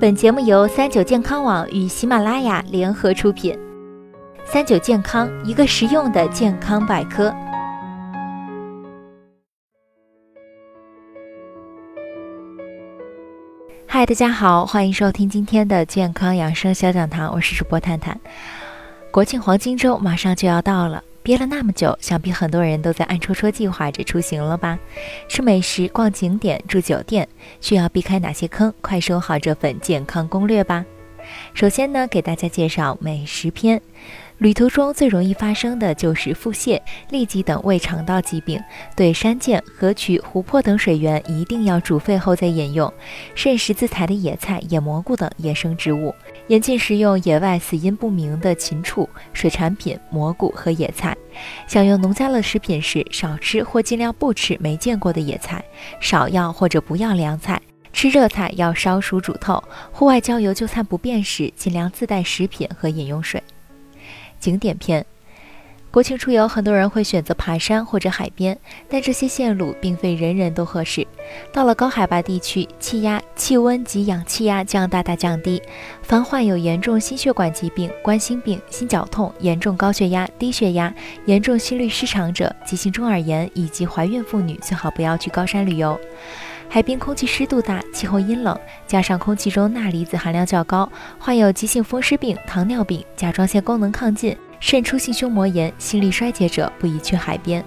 [0.00, 3.58] 本节目由三九健康网与喜马拉雅联合出品。
[4.44, 7.34] 三九健康，一个实用的健康百科。
[13.86, 18.18] 嗨，大家好，欢迎收听今天的健康养生小讲堂，我是主播探探。
[19.10, 21.02] 国庆黄金周马上就要到了。
[21.22, 24.78] 憋了那么久，想必很多人都在暗戳戳计划着出行了吧？
[25.28, 27.28] 吃美食、逛景点、住酒店，
[27.60, 28.72] 需要避开哪些坑？
[28.80, 30.84] 快收好这份健康攻略吧！
[31.54, 33.80] 首先呢，给大家介绍美食篇。
[34.38, 36.80] 旅途中最容易发生的就是腹泻、
[37.10, 38.58] 痢疾等胃肠道疾病。
[38.96, 42.90] 对山涧、河渠、湖泊等水源，一定要煮沸后再饮用。
[43.34, 46.14] 慎食自采的野菜、野蘑菇等野生植物，
[46.46, 51.14] 严禁食用野外死因不明的禽畜、水产品、蘑菇和野菜。
[51.66, 55.62] 享用农家乐食品时，少吃或尽量不吃没见过的野菜，
[56.00, 57.60] 少要或者不要凉菜。
[57.92, 59.62] 吃热菜要烧熟煮透。
[59.92, 63.42] 户外郊游就餐不便时，尽量自带食品和饮用水。
[64.38, 65.04] 景点篇，
[65.90, 68.56] 国庆出游，很多人会选择爬山或者海边，
[68.88, 71.06] 但这些线路并非人人都合适。
[71.52, 75.60] 到了高海拔地区，气压、气温及氧气压将大大降低。
[76.02, 80.94] 凡患有严重心血管疾病、冠心病、心绞痛、严重高血压、低血压、
[81.26, 86.00] 严重心律失常者、急性中耳炎以及怀孕妇女，最好不要去高山旅游。
[86.72, 97.64] 海滨空气湿度大，气候阴冷，加上空气中钠离子含量较高，患有急性风湿病、糖尿病、甲状腺功能亢进、肾出性胸膜炎、心力衰竭者不宜去海边。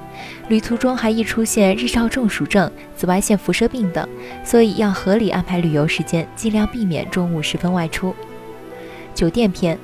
[0.47, 4.07] 旅途中还易出现日照中暑症、紫外线辐射病等，
[4.41, 8.15] 所以要合理安排旅游时间，尽量避免中午时分外出。
[9.13, 9.77] 酒店篇，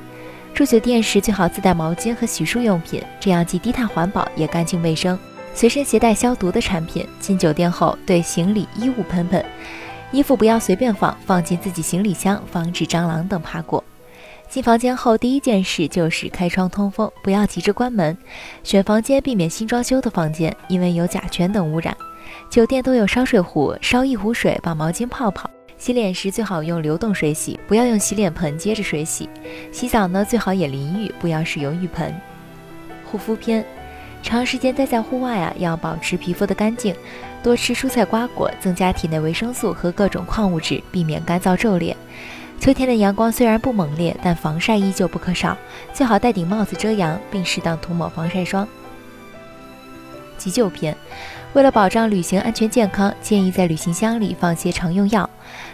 [0.53, 5.19] 住酒店时最好自带毛巾和洗漱用品，这样既低碳环保也干净卫生。
[5.53, 9.43] 随身携带消毒的产品，进酒店后对行李衣物喷喷，
[10.11, 13.83] 衣服不要随便放，放进自己行李箱，防止蟑螂等爬过。
[14.47, 18.17] 进房间后第一件事就是开窗通风，不要急着关门。
[18.63, 21.95] 选房间避免新装修的房间，因为有甲醛等污染。
[22.49, 25.49] 酒店都有烧水壶，烧一壶水，把毛巾泡泡。
[25.77, 29.29] 洗脸时最好用流动水洗，不要用洗脸盆接着水洗。
[29.71, 32.13] 洗澡呢，最好也淋浴，不要使用浴盆。
[33.05, 33.63] 护肤篇。
[34.21, 36.93] 长时间待在户外啊，要保持皮肤的干净，
[37.41, 41.95] 多吃蔬菜瓜果，增加体内维生素和各种矿物质，避免干燥皱裂。
[42.59, 45.57] 秋天的阳光虽然不猛烈，但防晒依旧不可少，
[45.93, 48.67] 最好戴顶帽子遮阳，并适当涂抹防晒霜。
[50.37, 50.95] 急救篇，
[51.53, 55.29] 为了保障旅行安全健康，建议在旅行箱里放些常用药，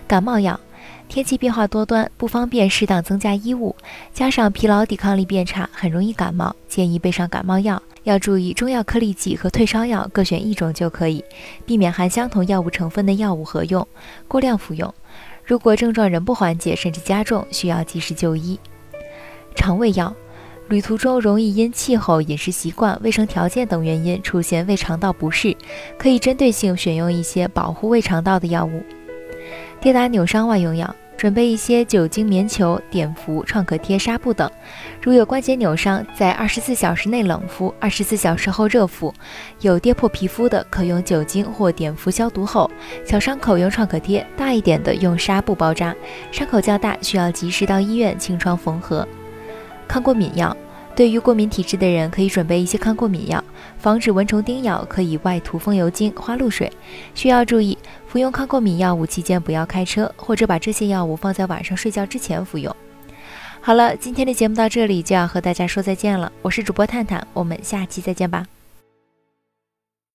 [0.08, 0.60] 感冒药。
[1.08, 3.76] 天气变化多端，不方便适当增加衣物，
[4.14, 7.82] 加上疲劳抵抗力变差，很容易感冒，建议备上感冒药。
[8.06, 11.24] 要注意中药颗粒剂和退烧药各选一种就可以，
[11.66, 13.86] 避免含相同药物成分的药物合用、
[14.28, 14.94] 过量服用。
[15.44, 18.60] 如果症状仍不缓解，甚至加重，需要及时就医。
[19.56, 20.16] 肠胃药，
[20.70, 25.56] 旅途中容易因气候、饮食习惯、卫生条件等原因出现胃肠道不适，
[25.98, 28.84] 可以针对性选用一些保护胃肠道的药物。
[29.82, 30.96] 跌打扭伤外用药。
[31.26, 34.48] 准备一些酒精棉球、碘伏、创可贴、纱布等。
[35.02, 39.12] 如有关节扭伤，在二十四小时内冷敷，二十四小时后热敷。
[39.60, 42.70] 有跌破皮肤的，可用酒精或碘伏消毒后。
[43.04, 45.96] 小伤口用创可贴，大一点的用纱布包扎。
[46.32, 49.08] 伤口较大，需要及时到医院清创缝合。
[49.88, 50.56] 抗过敏药，
[50.96, 53.44] 对于过敏体质的人，可以准备一些抗过敏药。
[53.78, 56.72] 防止蚊虫叮咬，可以外涂风油精、花露水。
[57.14, 62.74] 需要注意，服用抗过敏药物期间不要开车，或者把这些药物放在晚上睡觉之前服用。
[63.60, 66.32] 好了，今天的节目到这里就要和大家说再见了。
[66.42, 68.46] 我是主播探探，我们下期再见吧。